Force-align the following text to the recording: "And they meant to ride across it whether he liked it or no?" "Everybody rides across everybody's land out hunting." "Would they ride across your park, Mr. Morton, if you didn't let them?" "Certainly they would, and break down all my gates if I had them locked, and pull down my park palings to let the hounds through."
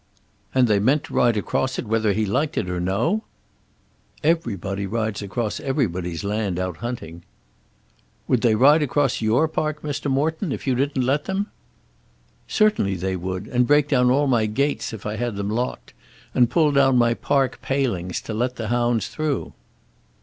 "And 0.55 0.67
they 0.67 0.79
meant 0.79 1.03
to 1.03 1.13
ride 1.13 1.37
across 1.37 1.77
it 1.77 1.85
whether 1.85 2.11
he 2.11 2.25
liked 2.25 2.57
it 2.57 2.67
or 2.67 2.79
no?" 2.79 3.23
"Everybody 4.23 4.87
rides 4.87 5.21
across 5.21 5.59
everybody's 5.59 6.23
land 6.23 6.57
out 6.57 6.77
hunting." 6.77 7.21
"Would 8.27 8.41
they 8.41 8.55
ride 8.55 8.81
across 8.81 9.21
your 9.21 9.47
park, 9.47 9.83
Mr. 9.83 10.09
Morton, 10.09 10.51
if 10.51 10.65
you 10.65 10.73
didn't 10.73 11.03
let 11.03 11.25
them?" 11.25 11.51
"Certainly 12.47 12.95
they 12.95 13.15
would, 13.15 13.45
and 13.45 13.67
break 13.67 13.87
down 13.87 14.09
all 14.09 14.25
my 14.25 14.47
gates 14.47 14.91
if 14.91 15.05
I 15.05 15.17
had 15.17 15.35
them 15.35 15.51
locked, 15.51 15.93
and 16.33 16.49
pull 16.49 16.71
down 16.71 16.97
my 16.97 17.13
park 17.13 17.61
palings 17.61 18.21
to 18.21 18.33
let 18.33 18.55
the 18.55 18.69
hounds 18.69 19.07
through." 19.07 19.53